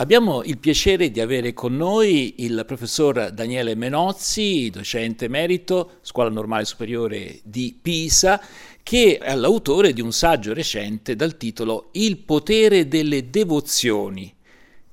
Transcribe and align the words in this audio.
Abbiamo 0.00 0.44
il 0.44 0.58
piacere 0.58 1.10
di 1.10 1.20
avere 1.20 1.52
con 1.52 1.74
noi 1.74 2.34
il 2.38 2.62
professor 2.64 3.32
Daniele 3.32 3.74
Menozzi, 3.74 4.70
docente 4.70 5.24
emerito, 5.24 5.94
Scuola 6.02 6.30
Normale 6.30 6.64
Superiore 6.66 7.40
di 7.42 7.76
Pisa, 7.82 8.40
che 8.84 9.18
è 9.18 9.34
l'autore 9.34 9.92
di 9.92 10.00
un 10.00 10.12
saggio 10.12 10.54
recente 10.54 11.16
dal 11.16 11.36
titolo 11.36 11.88
Il 11.94 12.18
potere 12.18 12.86
delle 12.86 13.28
devozioni, 13.28 14.32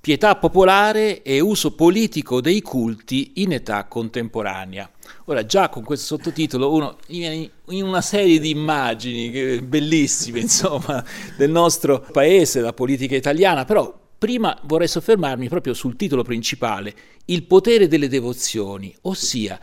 pietà 0.02 0.38
popolare 0.38 1.22
e 1.22 1.40
uso 1.40 1.76
politico 1.76 2.42
dei 2.42 2.64
culti 2.64 3.34
in 3.36 3.52
età 3.52 3.86
contemporanea. 3.86 4.90
Ora 5.26 5.46
già 5.46 5.70
con 5.70 5.84
questo 5.84 6.16
sottotitolo 6.16 6.74
uno 6.74 6.98
in 7.10 7.52
una 7.68 8.02
serie 8.02 8.40
di 8.40 8.50
immagini 8.50 9.62
bellissime, 9.62 10.40
insomma, 10.50 11.06
del 11.38 11.52
nostro 11.52 12.04
paese, 12.12 12.58
della 12.58 12.74
politica 12.74 13.16
italiana, 13.16 13.66
però 13.66 14.02
Prima 14.18 14.58
vorrei 14.64 14.88
soffermarmi 14.88 15.50
proprio 15.50 15.74
sul 15.74 15.96
titolo 15.96 16.24
principale, 16.24 16.94
il 17.26 17.44
potere 17.44 17.88
delle 17.88 18.08
devozioni, 18.08 18.96
ossia 19.02 19.60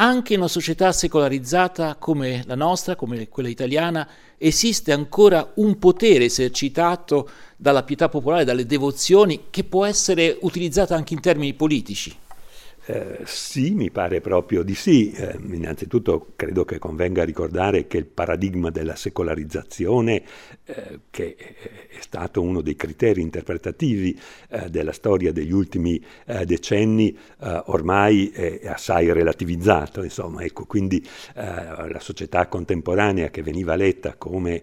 anche 0.00 0.34
in 0.34 0.38
una 0.38 0.48
società 0.48 0.92
secolarizzata 0.92 1.96
come 1.96 2.44
la 2.46 2.54
nostra, 2.54 2.94
come 2.94 3.28
quella 3.28 3.48
italiana, 3.48 4.08
esiste 4.38 4.92
ancora 4.92 5.52
un 5.56 5.78
potere 5.78 6.26
esercitato 6.26 7.28
dalla 7.56 7.82
pietà 7.82 8.08
popolare, 8.08 8.44
dalle 8.44 8.64
devozioni, 8.64 9.46
che 9.50 9.64
può 9.64 9.84
essere 9.84 10.38
utilizzato 10.42 10.94
anche 10.94 11.14
in 11.14 11.20
termini 11.20 11.52
politici. 11.54 12.16
Eh, 12.90 13.18
sì, 13.24 13.74
mi 13.74 13.90
pare 13.90 14.22
proprio 14.22 14.62
di 14.62 14.74
sì. 14.74 15.10
Eh, 15.10 15.36
innanzitutto 15.50 16.28
credo 16.36 16.64
che 16.64 16.78
convenga 16.78 17.22
ricordare 17.22 17.86
che 17.86 17.98
il 17.98 18.06
paradigma 18.06 18.70
della 18.70 18.96
secolarizzazione, 18.96 20.22
eh, 20.64 21.00
che 21.10 21.36
è 21.36 22.00
stato 22.00 22.40
uno 22.40 22.62
dei 22.62 22.76
criteri 22.76 23.20
interpretativi 23.20 24.18
eh, 24.48 24.70
della 24.70 24.92
storia 24.92 25.32
degli 25.32 25.52
ultimi 25.52 26.02
eh, 26.24 26.46
decenni, 26.46 27.14
ormai 27.66 28.30
è, 28.30 28.60
assai 28.66 29.12
relativizzato. 29.12 30.02
Insomma, 30.02 30.42
ecco, 30.42 30.64
quindi 30.64 31.06
la 31.34 31.98
società 32.00 32.46
contemporanea 32.46 33.28
che 33.28 33.42
veniva 33.42 33.74
letta 33.74 34.14
come 34.16 34.62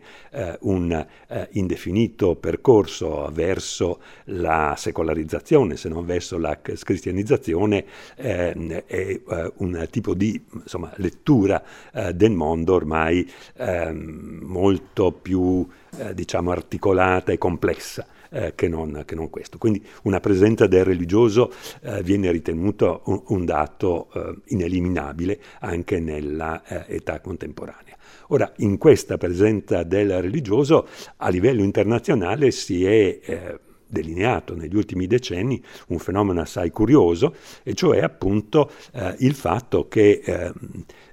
un 0.62 1.06
indefinito 1.52 2.36
percorso 2.36 3.30
verso 3.32 4.02
la 4.26 4.74
secolarizzazione, 4.78 5.78
se 5.78 5.90
non 5.90 6.06
verso 6.06 6.38
la 6.38 6.60
cristianizzazione, 6.62 7.86
eh, 8.16 8.84
è 8.86 9.22
eh, 9.28 9.54
un 9.58 9.88
tipo 9.90 10.14
di 10.14 10.42
insomma, 10.52 10.92
lettura 10.98 11.64
eh, 11.94 12.14
del 12.14 12.32
mondo 12.32 12.74
ormai 12.74 13.30
ehm, 13.58 14.40
molto 14.42 15.12
più 15.12 15.68
eh, 15.98 16.14
diciamo, 16.14 16.52
articolata 16.52 17.32
e 17.32 17.38
complessa. 17.38 18.08
Eh, 18.28 18.54
che, 18.54 18.68
non, 18.68 19.04
che, 19.06 19.16
non, 19.16 19.30
questo. 19.30 19.58
Quindi 19.58 19.82
una 20.04 20.20
presenza 20.20 20.68
del 20.68 20.84
religioso 20.84 21.54
eh, 21.82 22.02
viene 22.04 22.32
ritenuto 22.32 23.04
un, 23.06 23.22
un 23.28 23.46
dato 23.46 24.10
eh, 24.14 24.36
ineliminabile 24.48 25.40
anche 25.60 26.00
nella 26.00 26.64
età 26.88 27.22
contemporanea. 27.22 27.96
Ora, 28.30 28.52
in 28.58 28.78
questa 28.78 29.18
presenza 29.18 29.84
del 29.84 30.22
religioso 30.22 30.88
a 31.18 31.30
livello 31.30 31.64
internazionale 31.64 32.52
si 32.52 32.84
è 32.84 33.60
delineato 33.88 34.56
negli 34.56 34.76
ultimi 34.76 35.08
decenni 35.08 35.62
un 35.88 36.00
fenomeno 36.00 36.42
assai 36.42 36.72
curioso, 36.72 37.36
e 37.64 37.74
cioè 37.74 38.00
appunto 38.00 38.72
eh, 38.94 39.16
il 39.20 39.34
fatto 39.34 39.88
che 39.88 40.22
eh, 40.24 40.52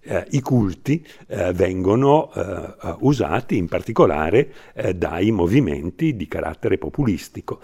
eh, 0.02 0.26
i 0.30 0.40
culti 0.40 1.06
eh, 1.28 1.52
vengono 1.52 2.32
eh, 2.32 2.96
usati 3.00 3.56
in 3.56 3.68
particolare 3.68 4.52
eh, 4.74 4.94
dai 4.94 5.30
movimenti 5.30 6.16
di 6.16 6.26
carattere 6.26 6.78
populistico. 6.78 7.60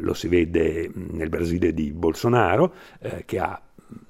lo 0.00 0.14
si 0.14 0.28
vede 0.28 0.90
nel 0.94 1.28
Brasile 1.28 1.74
di 1.74 1.90
Bolsonaro, 1.92 2.72
che 3.26 3.38
ha 3.38 3.60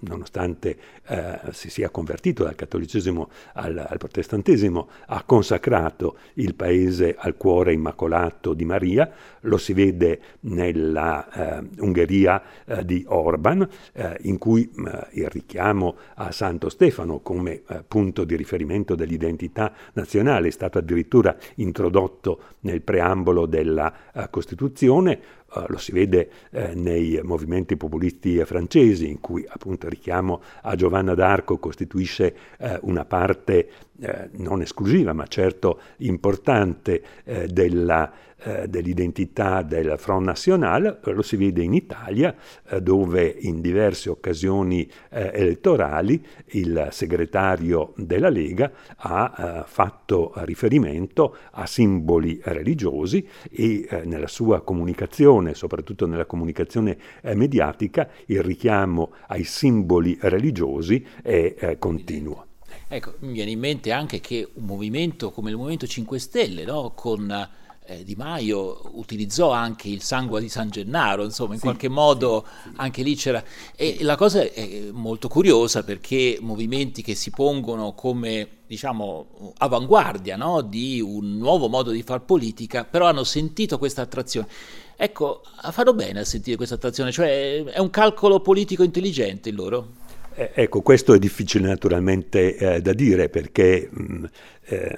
nonostante 0.00 0.76
eh, 1.06 1.38
si 1.52 1.70
sia 1.70 1.90
convertito 1.90 2.44
dal 2.44 2.54
cattolicesimo 2.54 3.30
al, 3.54 3.78
al, 3.78 3.98
protestantesimo, 3.98 4.88
ha 5.06 5.22
consacrato 5.24 6.18
il 6.34 6.54
paese 6.54 7.14
al 7.18 7.36
cuore 7.36 7.72
immacolato 7.72 8.54
di 8.54 8.64
Maria, 8.64 9.10
lo 9.42 9.56
si 9.56 9.72
vede 9.72 10.20
nella 10.40 11.60
eh, 11.60 11.68
Ungheria 11.78 12.42
eh, 12.64 12.84
di 12.84 13.04
Orban, 13.08 13.68
eh, 13.92 14.16
in 14.22 14.38
cui 14.38 14.70
eh, 14.70 15.06
il 15.12 15.28
richiamo 15.28 15.96
a 16.14 16.30
Santo 16.32 16.68
Stefano 16.68 17.20
come 17.20 17.62
eh, 17.66 17.84
punto 17.86 18.24
di 18.24 18.36
riferimento 18.36 18.94
dell'identità 18.94 19.72
nazionale 19.94 20.48
è 20.48 20.52
stato 20.52 20.78
addirittura 20.78 21.36
introdotto 21.56 22.40
nel 22.60 22.82
preambolo 22.82 23.46
della 23.46 23.92
Costituzione, 24.30 25.20
Uh, 25.50 25.64
lo 25.68 25.78
si 25.78 25.92
vede 25.92 26.30
eh, 26.50 26.74
nei 26.74 27.18
movimenti 27.22 27.78
populisti 27.78 28.44
francesi, 28.44 29.08
in 29.08 29.18
cui 29.18 29.46
appunto 29.48 29.86
il 29.86 29.92
richiamo 29.92 30.42
a 30.60 30.76
Giovanna 30.76 31.14
d'Arco 31.14 31.56
costituisce 31.56 32.36
eh, 32.58 32.78
una 32.82 33.06
parte 33.06 33.70
eh, 34.00 34.28
non 34.32 34.60
esclusiva, 34.60 35.14
ma 35.14 35.26
certo 35.26 35.80
importante 35.98 37.02
eh, 37.24 37.46
della, 37.46 38.12
eh, 38.40 38.68
dell'identità 38.68 39.62
del 39.62 39.94
Front 39.98 40.24
National, 40.24 41.00
lo 41.02 41.22
si 41.22 41.36
vede 41.36 41.62
in 41.62 41.74
Italia, 41.74 42.34
eh, 42.68 42.80
dove 42.80 43.26
in 43.40 43.60
diverse 43.60 44.10
occasioni 44.10 44.88
eh, 45.10 45.30
elettorali 45.34 46.24
il 46.52 46.88
segretario 46.92 47.92
della 47.96 48.28
Lega 48.28 48.70
ha 48.96 49.34
eh, 49.36 49.62
fatto 49.66 50.32
riferimento 50.36 51.36
a 51.50 51.66
simboli 51.66 52.40
religiosi 52.44 53.26
e 53.50 54.02
nella 54.04 54.28
sua 54.28 54.60
comunicazione, 54.60 55.54
soprattutto 55.54 56.06
nella 56.06 56.26
comunicazione 56.26 56.96
mediatica, 57.34 58.08
il 58.26 58.42
richiamo 58.42 59.12
ai 59.26 59.44
simboli 59.44 60.16
religiosi 60.20 61.04
è 61.22 61.76
continuo. 61.78 62.46
Ecco, 62.88 63.14
mi 63.20 63.32
viene 63.32 63.50
in 63.50 63.58
mente 63.58 63.92
anche 63.92 64.20
che 64.20 64.48
un 64.54 64.64
movimento 64.64 65.30
come 65.30 65.50
il 65.50 65.56
Movimento 65.56 65.86
5 65.86 66.18
Stelle, 66.18 66.64
no? 66.64 66.92
con 66.94 67.48
eh, 67.88 68.04
Di 68.04 68.14
Maio, 68.14 68.82
utilizzò 68.92 69.50
anche 69.50 69.88
il 69.88 70.02
sangue 70.02 70.40
di 70.40 70.50
San 70.50 70.68
Gennaro, 70.68 71.24
insomma, 71.24 71.54
in 71.54 71.58
sì, 71.58 71.64
qualche 71.64 71.88
modo 71.88 72.44
sì, 72.46 72.68
sì. 72.68 72.74
anche 72.76 73.02
lì 73.02 73.14
c'era... 73.16 73.42
E 73.74 73.98
la 74.02 74.16
cosa 74.16 74.42
è 74.42 74.90
molto 74.92 75.28
curiosa 75.28 75.82
perché 75.82 76.36
movimenti 76.40 77.00
che 77.02 77.14
si 77.14 77.30
pongono 77.30 77.94
come 77.94 78.56
diciamo, 78.66 79.54
avanguardia 79.56 80.36
no? 80.36 80.60
di 80.60 81.00
un 81.00 81.38
nuovo 81.38 81.68
modo 81.68 81.90
di 81.90 82.02
far 82.02 82.20
politica, 82.20 82.84
però 82.84 83.06
hanno 83.06 83.24
sentito 83.24 83.78
questa 83.78 84.02
attrazione. 84.02 84.48
Ecco, 84.94 85.42
fanno 85.70 85.94
bene 85.94 86.20
a 86.20 86.24
sentire 86.24 86.56
questa 86.56 86.74
attrazione, 86.74 87.10
cioè 87.10 87.64
è 87.64 87.78
un 87.78 87.88
calcolo 87.88 88.40
politico 88.40 88.82
intelligente 88.82 89.48
il 89.48 89.54
loro. 89.54 89.97
Eh, 90.38 90.52
ecco, 90.54 90.82
questo 90.82 91.14
è 91.14 91.18
difficile 91.18 91.66
naturalmente 91.66 92.54
eh, 92.54 92.80
da 92.80 92.92
dire 92.92 93.28
perché 93.28 93.88
mh, 93.90 94.02
mm, 94.02 94.24
eh, 94.66 94.96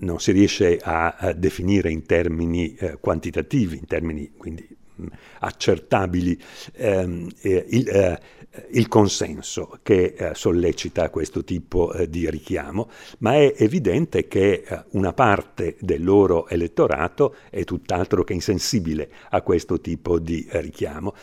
non 0.00 0.20
si 0.20 0.32
riesce 0.32 0.76
a, 0.82 1.16
a 1.16 1.32
definire 1.32 1.90
in 1.90 2.04
termini 2.04 2.74
eh, 2.74 2.98
quantitativi, 3.00 3.78
in 3.78 3.86
termini 3.86 4.32
quindi 4.36 4.68
mh, 4.68 5.02
mm, 5.02 5.06
accertabili, 5.38 6.38
ehm, 6.74 7.26
eh, 7.40 7.64
il, 7.70 7.88
eh, 7.88 8.20
il, 8.72 8.86
consenso 8.88 9.78
che 9.82 10.14
sollecita 10.34 11.08
questo 11.08 11.42
tipo 11.42 11.94
di 12.06 12.28
richiamo, 12.28 12.90
ma 13.20 13.32
è 13.36 13.54
evidente 13.56 14.28
che 14.28 14.62
una 14.90 15.14
parte 15.14 15.76
del 15.80 16.04
loro 16.04 16.46
elettorato 16.48 17.34
è 17.48 17.64
tutt'altro 17.64 18.24
che 18.24 18.34
insensibile 18.34 19.08
a 19.30 19.40
questo 19.40 19.80
tipo 19.80 20.18
di 20.18 20.46
richiamo. 20.50 21.14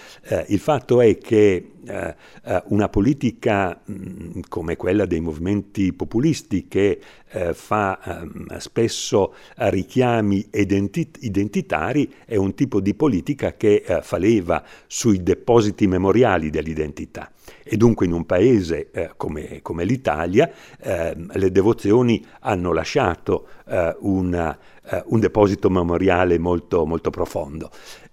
il 0.48 0.58
fatto 0.58 1.02
è 1.02 1.20
che 1.20 1.74
eh, 1.90 2.16
eh, 2.44 2.64
una 2.68 2.88
politica 2.88 3.80
mh, 3.84 3.94
mm, 3.94 4.40
come 4.48 4.76
quella 4.76 5.06
dei 5.06 5.20
movimenti 5.20 5.92
populisti 5.94 6.68
che 6.68 7.00
eh, 7.32 7.54
fa 7.54 8.00
ehm, 8.04 8.58
spesso 8.58 9.34
richiami 9.56 10.48
identi- 10.52 11.12
identitari 11.22 12.12
è 12.26 12.36
un 12.36 12.54
tipo 12.54 12.80
di 12.80 12.94
politica 12.94 13.54
che 13.56 13.84
eh, 13.86 14.02
fa 14.02 14.18
leva 14.18 14.64
sui 14.88 15.24
depositi 15.24 15.88
memoriali 15.88 16.50
dell'identità. 16.50 17.32
E 17.64 17.78
dunque 17.78 18.06
in 18.06 18.14
un 18.14 18.26
paese 18.26 18.90
eh, 18.92 19.12
come, 19.18 19.62
come, 19.62 19.86
l'Italia 19.86 20.52
eh, 20.80 21.16
le 21.16 21.52
devozioni 21.52 22.26
hanno 22.42 22.74
lasciato 22.74 23.48
eh, 23.68 23.96
una, 24.00 24.58
eh, 24.90 25.04
un 25.08 25.20
deposito 25.20 25.70
memoriale 25.70 26.38
molto, 26.38 26.86
molto 26.86 27.10
profondo 27.10 27.70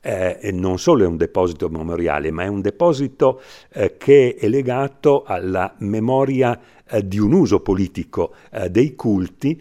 eh, 0.07 0.53
non 0.53 0.79
solo 0.79 1.03
è 1.03 1.07
un 1.07 1.17
deposito 1.17 1.69
memoriale, 1.69 2.31
ma 2.31 2.45
è 2.45 2.47
un 2.47 2.61
deposito 2.61 3.41
eh, 3.73 3.97
che 3.97 4.37
è 4.39 4.47
legato 4.47 5.25
alla 5.25 5.75
memoria 5.79 6.59
eh, 6.89 7.07
di 7.07 7.19
un 7.19 7.33
uso 7.33 7.59
politico 7.59 8.35
eh, 8.53 8.71
dei 8.71 8.95
culti, 8.95 9.61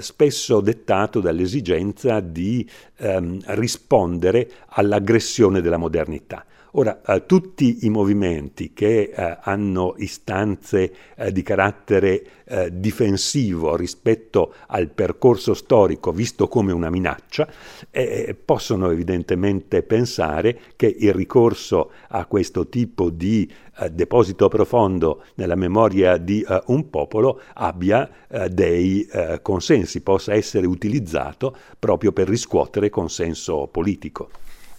spesso 0.00 0.60
dettato 0.60 1.20
dall'esigenza 1.20 2.20
di 2.20 2.68
ehm, 2.98 3.40
rispondere 3.46 4.48
all'aggressione 4.66 5.60
della 5.60 5.76
modernità. 5.76 6.44
Ora, 6.74 7.02
eh, 7.02 7.26
tutti 7.26 7.84
i 7.84 7.90
movimenti 7.90 8.72
che 8.72 9.12
eh, 9.14 9.38
hanno 9.42 9.92
istanze 9.98 10.94
eh, 11.16 11.30
di 11.30 11.42
carattere 11.42 12.24
eh, 12.44 12.70
difensivo 12.72 13.76
rispetto 13.76 14.54
al 14.68 14.88
percorso 14.88 15.52
storico 15.52 16.12
visto 16.12 16.48
come 16.48 16.72
una 16.72 16.88
minaccia, 16.88 17.46
eh, 17.90 18.34
possono 18.42 18.90
evidentemente 18.90 19.82
pensare 19.82 20.58
che 20.74 20.86
il 20.86 21.12
ricorso 21.12 21.90
a 22.08 22.24
questo 22.24 22.66
tipo 22.66 23.10
di 23.10 23.52
eh, 23.78 23.90
deposito 23.90 24.48
profondo 24.48 25.24
nella 25.34 25.56
memoria 25.56 26.16
di 26.16 26.42
un 26.66 26.88
popolo 26.88 27.40
abbia 27.54 28.08
dei 28.50 29.06
consensi, 29.42 30.00
possa 30.00 30.32
essere 30.32 30.66
utilizzato 30.66 31.54
proprio 31.78 32.12
per 32.12 32.28
riscuotere 32.28 32.88
consenso 32.88 33.68
politico 33.70 34.30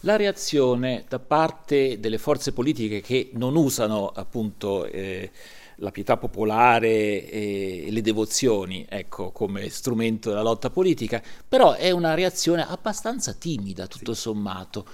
la 0.03 0.15
reazione 0.15 1.05
da 1.07 1.19
parte 1.19 1.99
delle 1.99 2.17
forze 2.17 2.51
politiche 2.53 3.01
che 3.01 3.29
non 3.33 3.55
usano 3.55 4.11
appunto 4.13 4.85
eh, 4.85 5.31
la 5.77 5.91
pietà 5.91 6.17
popolare 6.17 7.29
e 7.29 7.87
le 7.89 8.01
devozioni 8.01 8.85
ecco, 8.87 9.31
come 9.31 9.69
strumento 9.69 10.29
della 10.29 10.41
lotta 10.41 10.69
politica, 10.69 11.21
però 11.47 11.73
è 11.73 11.91
una 11.91 12.13
reazione 12.13 12.65
abbastanza 12.67 13.33
timida 13.33 13.87
tutto 13.87 14.13
sì. 14.13 14.21
sommato. 14.21 14.85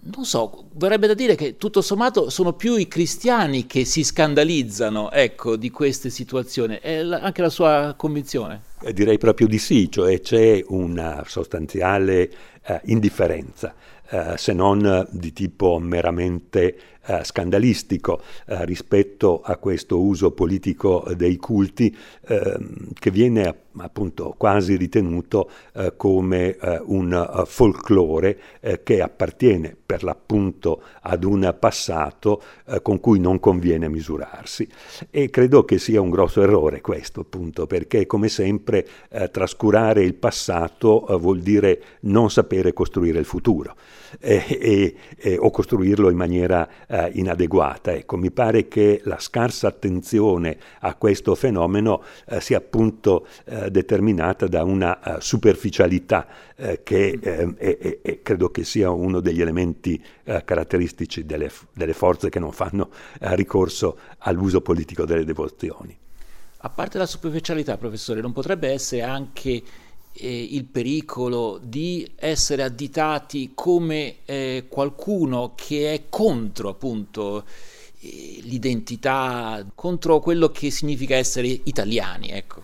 Non 0.00 0.24
so, 0.24 0.68
vorrebbe 0.74 1.08
da 1.08 1.14
dire 1.14 1.34
che 1.34 1.56
tutto 1.56 1.80
sommato 1.80 2.30
sono 2.30 2.52
più 2.52 2.76
i 2.76 2.86
cristiani 2.86 3.66
che 3.66 3.84
si 3.84 4.04
scandalizzano 4.04 5.10
ecco, 5.10 5.56
di 5.56 5.70
queste 5.70 6.08
situazioni, 6.08 6.78
è 6.80 6.98
anche 6.98 7.42
la 7.42 7.50
sua 7.50 7.94
convinzione? 7.96 8.62
Eh, 8.80 8.92
direi 8.92 9.18
proprio 9.18 9.48
di 9.48 9.58
sì, 9.58 9.90
cioè 9.90 10.20
c'è 10.20 10.62
una 10.68 11.24
sostanziale 11.26 12.30
eh, 12.62 12.80
indifferenza 12.84 13.74
eh, 14.10 14.34
se 14.36 14.52
non 14.52 15.06
di 15.10 15.32
tipo 15.32 15.78
meramente 15.78 16.78
eh, 17.08 17.24
scandalistico 17.24 18.20
eh, 18.46 18.64
rispetto 18.66 19.40
a 19.40 19.56
questo 19.56 19.98
uso 19.98 20.32
politico 20.32 21.10
dei 21.16 21.36
culti 21.36 21.96
ehm, 22.26 22.92
che 22.92 23.10
viene 23.10 23.66
appunto 23.84 24.34
quasi 24.36 24.76
ritenuto 24.76 25.50
eh, 25.74 25.94
come 25.96 26.56
eh, 26.56 26.80
un 26.84 27.44
folklore 27.46 28.38
eh, 28.60 28.82
che 28.82 29.00
appartiene 29.00 29.76
per 29.84 30.02
l'appunto 30.02 30.82
ad 31.02 31.24
un 31.24 31.54
passato 31.58 32.42
eh, 32.66 32.82
con 32.82 33.00
cui 33.00 33.18
non 33.18 33.40
conviene 33.40 33.88
misurarsi. 33.88 34.68
E 35.10 35.30
credo 35.30 35.64
che 35.64 35.78
sia 35.78 36.00
un 36.00 36.10
grosso 36.10 36.42
errore 36.42 36.80
questo 36.80 37.20
appunto 37.20 37.66
perché 37.66 38.06
come 38.06 38.28
sempre 38.28 38.86
trascurare 39.30 40.02
il 40.02 40.14
passato 40.14 41.06
vuol 41.18 41.40
dire 41.40 41.82
non 42.00 42.30
sapere 42.30 42.72
costruire 42.72 43.18
il 43.18 43.24
futuro 43.24 43.74
e, 44.20 44.94
e, 45.16 45.36
o 45.38 45.50
costruirlo 45.50 46.10
in 46.10 46.16
maniera 46.16 46.68
eh, 46.98 47.10
inadeguata. 47.14 47.92
Ecco, 47.92 48.16
mi 48.16 48.30
pare 48.30 48.66
che 48.68 49.00
la 49.04 49.18
scarsa 49.18 49.68
attenzione 49.68 50.58
a 50.80 50.94
questo 50.94 51.34
fenomeno 51.34 52.02
eh, 52.26 52.40
sia 52.40 52.58
appunto 52.58 53.26
eh, 53.44 53.70
determinata 53.70 54.46
da 54.46 54.64
una 54.64 54.98
uh, 55.02 55.20
superficialità 55.20 56.26
eh, 56.56 56.82
che 56.82 57.18
eh, 57.56 58.20
credo 58.22 58.50
che 58.50 58.64
sia 58.64 58.90
uno 58.90 59.20
degli 59.20 59.40
elementi 59.40 60.02
eh, 60.24 60.42
caratteristici 60.44 61.24
delle, 61.24 61.50
delle, 61.72 61.92
forze 61.92 62.28
che 62.28 62.38
non 62.38 62.52
fanno 62.52 62.90
ricorso 63.20 63.98
all'uso 64.18 64.60
politico 64.60 65.04
delle 65.04 65.24
devozioni. 65.24 65.96
A 66.60 66.70
parte 66.70 66.98
la 66.98 67.06
superficialità, 67.06 67.76
professore, 67.76 68.20
non 68.20 68.32
potrebbe 68.32 68.68
essere 68.68 69.02
anche 69.02 69.62
eh, 70.20 70.48
il 70.50 70.64
pericolo 70.64 71.60
di 71.62 72.08
essere 72.16 72.62
additati 72.62 73.52
come 73.54 74.16
eh, 74.24 74.64
qualcuno 74.68 75.52
che 75.54 75.92
è 75.92 76.02
contro 76.08 76.70
appunto 76.70 77.44
eh, 78.00 78.40
l'identità, 78.42 79.64
contro 79.74 80.20
quello 80.20 80.48
che 80.50 80.70
significa 80.70 81.16
essere 81.16 81.46
italiani, 81.64 82.30
ecco. 82.30 82.62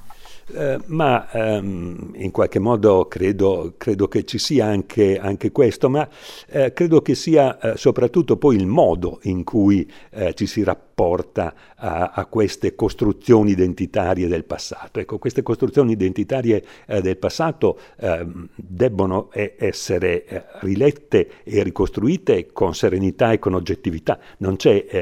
Eh, 0.53 0.79
ma 0.87 1.31
ehm, 1.31 2.13
in 2.17 2.31
qualche 2.31 2.59
modo 2.59 3.09
credo, 3.09 3.75
credo, 3.79 4.09
che 4.09 4.25
ci 4.25 4.39
sia 4.39 4.67
anche, 4.67 5.19
anche 5.19 5.51
questo, 5.51 5.89
ma 5.89 6.07
eh, 6.49 6.75
credo 6.75 7.01
che 7.01 7.15
sia 7.15 7.59
soprattutto 7.77 8.37
poi 8.37 8.57
il 8.57 8.67
modo 8.67 9.21
in 9.23 9.43
cui 9.43 9.91
ci 10.35 10.47
si 10.47 10.63
rapporta 10.63 10.94
a, 11.77 12.13
a, 12.15 12.27
queste 12.27 12.75
costruzioni 12.75 13.51
identitarie 13.51 14.29
del 14.29 14.45
passato. 14.45 15.01
Ecco, 15.01 15.19
queste 15.19 15.43
costruzioni 15.43 15.93
identitarie 15.93 16.65
eh, 16.87 17.01
del 17.01 17.17
passato 17.17 17.79
ehm, 17.99 18.49
debbono 18.55 19.31
essere 19.33 20.25
eh, 20.25 20.45
rilette 20.61 21.43
e 21.43 21.63
ricostruite 21.63 22.53
con 22.53 22.75
serenità 22.75 23.33
e 23.33 23.39
con 23.39 23.55
oggettività. 23.55 24.19
Non, 24.39 24.57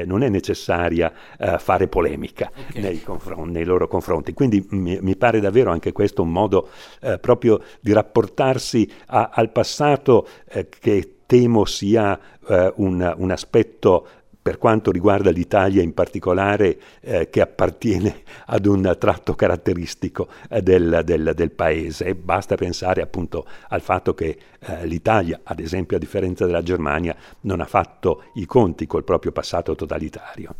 non 0.05 0.23
è 0.23 0.29
necessaria 0.29 1.11
fare 1.57 1.87
polemica 1.87 2.51
okay. 2.69 2.81
nei, 2.81 3.01
confron- 3.01 3.49
nei, 3.49 3.63
loro 3.65 3.87
confronti. 3.87 4.33
Quindi 4.33 4.65
mi, 4.71 4.97
mi 5.01 5.15
pare 5.15 5.39
davvero 5.39 5.71
anche 5.71 5.91
questo 5.91 6.21
un 6.21 6.31
modo 6.31 6.69
eh, 7.01 7.19
proprio 7.19 7.61
di 7.79 7.93
rapportarsi 7.93 8.89
a, 9.07 9.29
al 9.33 9.51
passato 9.51 10.27
eh, 10.49 10.67
che 10.67 11.17
temo 11.25 11.65
sia 11.65 12.19
eh, 12.47 12.73
un, 12.75 13.13
un 13.17 13.31
aspetto 13.31 14.07
per 14.43 14.57
quanto 14.57 14.91
riguarda 14.91 15.31
l'Italia 15.31 15.81
in 15.81 15.93
particolare, 15.93 16.77
eh, 16.99 17.29
che 17.29 17.39
appartiene 17.39 18.23
ad 18.47 18.65
un 18.65 18.95
tratto 18.99 19.35
caratteristico 19.35 20.27
eh, 20.49 20.61
del, 20.61 21.01
del, 21.05 21.31
del, 21.33 21.51
paese. 21.51 22.05
E 22.07 22.15
basta 22.15 22.55
pensare 22.55 23.01
appunto 23.01 23.47
al 23.69 23.79
fatto 23.79 24.13
che 24.13 24.37
eh, 24.59 24.85
l'Italia, 24.85 25.39
ad 25.43 25.61
esempio 25.61 25.95
a 25.95 25.99
differenza 25.99 26.45
della 26.45 26.61
Germania, 26.61 27.15
non 27.41 27.61
ha 27.61 27.65
fatto 27.65 28.25
i 28.33 28.45
conti 28.45 28.85
col 28.85 29.05
proprio 29.05 29.31
passato 29.31 29.75
totalitario. 29.75 30.53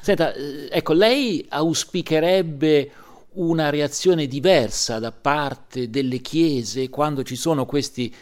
Senta, 0.00 0.32
eh, 0.32 0.68
ecco, 0.70 0.94
lei 0.94 1.44
auspicherebbe 1.50 2.90
una 3.32 3.68
reazione 3.68 4.26
diversa 4.26 4.98
da 4.98 5.12
parte 5.12 5.90
delle 5.90 6.20
chiese 6.20 6.88
quando 6.88 7.22
ci 7.22 7.36
sono 7.36 7.66
questi 7.66 8.12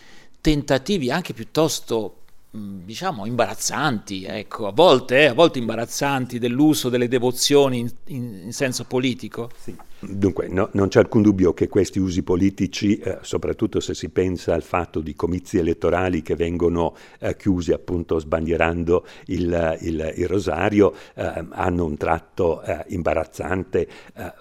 tentativi 0.40 1.12
anche 1.12 1.32
piuttosto 1.32 2.22
diciamo 2.56 3.26
imbarazzanti, 3.26 4.24
ecco, 4.24 4.66
a 4.66 4.72
volte, 4.72 5.28
a 5.28 5.34
volte 5.34 5.58
imbarazzanti 5.58 6.38
dell'uso 6.38 6.88
delle 6.88 7.08
devozioni 7.08 7.78
in, 7.78 7.90
in, 8.06 8.40
in 8.44 8.52
senso 8.52 8.84
politico? 8.84 9.50
Sì. 9.58 9.76
Dunque, 9.98 10.46
no, 10.48 10.68
non 10.72 10.88
c'è 10.88 11.00
alcun 11.00 11.22
dubbio 11.22 11.54
che 11.54 11.68
questi 11.68 11.98
usi 11.98 12.22
politici, 12.22 12.98
eh, 12.98 13.18
soprattutto 13.22 13.80
se 13.80 13.94
si 13.94 14.10
pensa 14.10 14.52
al 14.52 14.62
fatto 14.62 15.00
di 15.00 15.14
comizi 15.14 15.56
elettorali 15.56 16.20
che 16.20 16.36
vengono 16.36 16.94
eh, 17.18 17.34
chiusi 17.34 17.72
appunto 17.72 18.18
sbandierando 18.18 19.06
il, 19.26 19.78
il, 19.80 20.12
il 20.16 20.26
rosario, 20.28 20.92
eh, 21.14 21.46
hanno 21.50 21.86
un 21.86 21.96
tratto 21.96 22.62
eh, 22.62 22.84
imbarazzante 22.88 23.88
eh, 24.14 24.32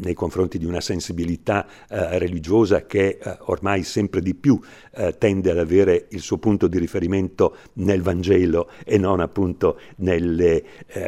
nei 0.00 0.14
confronti 0.14 0.58
di 0.58 0.64
una 0.64 0.80
sensibilità 0.80 1.66
eh, 1.88 2.18
religiosa 2.18 2.86
che 2.86 3.18
ormai 3.46 3.82
sempre 3.82 4.20
di 4.20 4.34
più 4.34 4.58
tende 5.18 5.50
ad 5.50 5.58
avere 5.58 6.06
il 6.10 6.20
suo 6.20 6.38
punto 6.38 6.66
di 6.66 6.78
riferimento 6.78 7.56
nel 7.74 8.02
Vangelo 8.02 8.70
e 8.84 8.98
non 8.98 9.20
appunto 9.20 9.78
nelle 9.96 10.62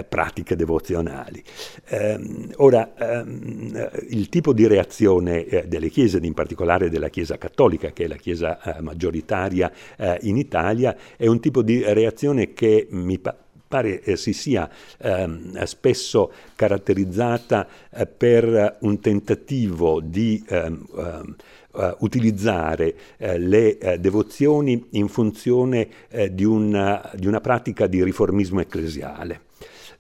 pratiche 0.09 0.57
devozionali. 0.57 1.43
Ehm, 1.87 2.53
ora, 2.57 2.95
ehm, 2.97 3.91
il 4.09 4.29
tipo 4.29 4.53
di 4.53 4.67
reazione 4.67 5.45
eh, 5.47 5.67
delle 5.67 5.89
chiese, 5.89 6.19
in 6.23 6.35
particolare 6.35 6.91
della 6.91 7.09
Chiesa 7.09 7.39
cattolica, 7.39 7.93
che 7.93 8.05
è 8.05 8.09
la 8.09 8.17
chiesa 8.17 8.61
eh, 8.61 8.81
maggioritaria 8.81 9.73
eh, 9.97 10.19
in 10.23 10.37
Italia, 10.37 10.97
è 11.17 11.27
un 11.27 11.41
tipo 11.41 11.63
di 11.63 11.83
reazione 11.83 12.53
che 12.53 12.87
mi 12.91 13.19
pare 13.67 13.85
pare 13.85 14.17
si 14.17 14.33
sia 14.33 14.69
ehm, 14.99 15.63
spesso 15.65 16.33
caratterizzata 16.55 17.67
eh, 17.91 18.07
per 18.07 18.77
un 18.81 19.01
tentativo 19.01 20.01
di 20.01 20.45
ehm, 20.49 20.87
ehm, 20.97 21.37
uh, 21.73 21.97
utilizzare 21.99 22.95
uh, 23.19 23.35
le 23.37 23.79
uh, 23.81 23.97
devozioni 23.97 24.87
in 24.91 25.09
funzione 25.09 25.89
di 26.31 26.45
una, 26.45 27.11
di, 27.15 27.27
una, 27.27 27.41
pratica 27.41 27.87
di 27.89 28.03
riformismo 28.05 28.61
ecclesiale 28.61 29.41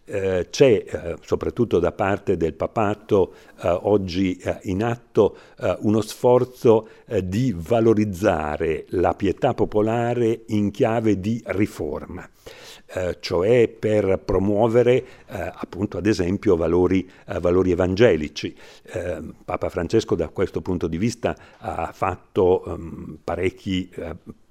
eh, 0.07 0.49
c'è 0.51 0.85
eh, 0.87 1.17
soprattutto 1.23 1.79
da 1.79 1.93
parte 1.93 2.37
del 2.37 2.55
papato 2.55 3.35
eh, 3.63 3.69
oggi 3.69 4.37
eh, 4.37 4.59
in 4.65 4.83
atto 4.83 5.37
eh, 5.59 5.77
uno 5.81 6.01
sforzo 6.03 6.89
eh, 7.07 7.27
di 7.27 7.55
valorizzare 7.57 8.85
la 8.91 9.15
pietà 9.15 9.55
popolare 9.55 10.43
in 10.49 10.71
chiave 10.71 11.21
di 11.21 11.43
riforma. 11.47 12.29
Cioè 13.19 13.67
per 13.69 14.21
promuovere 14.25 15.05
appunto 15.27 15.99
ad 15.99 16.07
esempio 16.07 16.55
valori, 16.57 17.09
valori 17.41 17.73
evangelici. 17.73 18.55
Papa 19.45 19.69
Francesco 19.69 20.15
da 20.15 20.29
questo 20.29 20.61
punto 20.61 20.87
di 20.87 20.99
vista 20.99 21.37
ha 21.59 21.91
fatto 21.93 22.63
um, 22.67 23.19
parecchi 23.25 23.91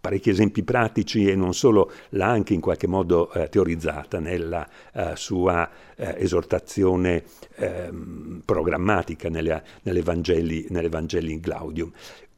parecchi 0.03 0.31
esempi 0.31 0.63
pratici 0.63 1.29
e 1.29 1.35
non 1.35 1.53
solo 1.53 1.89
l'ha 2.09 2.27
anche 2.27 2.53
in 2.53 2.59
qualche 2.59 2.87
modo 2.87 3.31
eh, 3.31 3.47
teorizzata 3.47 4.19
nella 4.19 4.67
eh, 4.91 5.13
sua 5.15 5.69
eh, 5.95 6.15
esortazione 6.17 7.23
ehm, 7.55 8.41
programmatica 8.43 9.29
nelle, 9.29 9.63
nelle, 9.83 10.01
Vangeli, 10.01 10.65
nelle 10.71 10.89
Vangeli 10.89 11.31
in 11.31 11.39
Glaudium. 11.39 11.89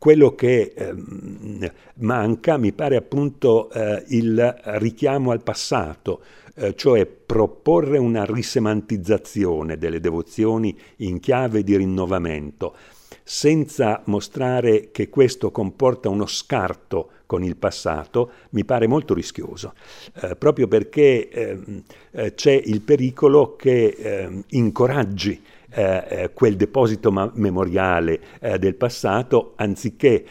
Quello 0.06 0.36
che 0.36 0.72
ehm, 0.76 1.68
manca 1.96 2.58
mi 2.58 2.72
pare 2.74 2.96
appunto 2.96 3.72
eh, 3.72 4.04
il 4.10 4.56
richiamo 4.78 5.32
al 5.32 5.42
passato, 5.42 6.22
eh, 6.54 6.76
cioè 6.76 7.08
proporre 7.08 7.98
una 7.98 8.24
risemantizzazione 8.24 9.80
delle 9.80 10.00
devozioni 10.00 10.78
in 10.98 11.20
chiave 11.20 11.64
di 11.64 11.76
rinnovamento, 11.76 12.76
senza 13.24 14.04
mostrare 14.06 14.92
che 14.92 15.10
questo 15.10 15.50
comporta 15.50 16.08
uno 16.08 16.28
scarto 16.28 17.10
con 17.26 17.44
il 17.44 17.56
passato, 17.56 18.30
mi 18.52 18.64
pare 18.64 18.86
molto 18.86 19.16
rischioso, 19.16 19.74
eh, 20.22 20.36
proprio 20.36 20.68
perché 20.68 21.30
ehm, 21.30 21.84
eh, 22.12 22.36
c'è 22.36 22.62
il 22.64 22.82
pericolo 22.82 23.56
che 23.56 23.86
eh, 23.88 24.44
incoraggi 24.50 25.42
eh, 25.76 26.06
eh, 26.08 26.32
quel 26.34 26.56
deposito 26.56 27.12
memoriale 27.34 28.22
eh, 28.40 28.58
del 28.58 28.76
passato 28.76 29.54
anziché 29.58 30.26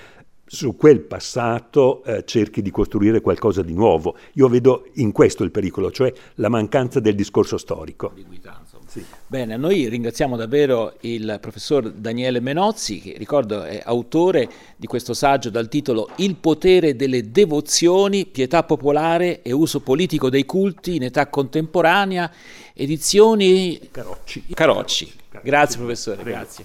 su 0.47 0.77
quel 0.77 1.01
passato 1.01 2.03
eh, 2.05 2.25
cerchi 2.25 2.63
di 2.63 2.71
costruire 2.71 3.21
qualcosa 3.21 3.63
di 3.63 3.75
nuovo. 3.75 4.17
Io 4.35 4.49
vedo 4.49 4.87
in 4.95 5.13
questo 5.13 5.43
il 5.43 5.51
pericolo, 5.51 5.91
cioè 5.91 6.13
la 6.37 6.49
mancanza 6.49 7.01
del 7.01 7.15
discorso 7.15 7.59
storico. 7.59 8.13
Sì. 8.87 9.05
Bene, 9.27 9.57
noi 9.57 9.89
ringraziamo 9.89 10.37
davvero 10.37 10.95
il 11.01 11.39
professor 11.41 11.91
Daniele 11.91 12.39
Menozzi, 12.39 13.01
che 13.01 13.15
ricordo 13.19 13.65
è 13.65 13.83
autore 13.85 14.49
di 14.77 14.87
questo 14.87 15.15
saggio 15.15 15.51
dal 15.51 15.69
titolo 15.69 16.11
Il 16.17 16.37
potere 16.37 16.95
delle 16.95 17.33
devozioni, 17.33 18.25
pietà 18.27 18.63
popolare 18.63 19.43
e 19.43 19.51
uso 19.51 19.81
politico 19.81 20.31
dei 20.31 20.45
culti 20.45 20.95
in 20.95 21.03
età 21.03 21.27
contemporanea, 21.27 22.31
edizioni 22.73 23.81
Carocci. 23.91 24.45
Carocci. 24.55 25.13
Grazie 25.45 25.79
professore, 25.79 26.23
grazie. 26.23 26.65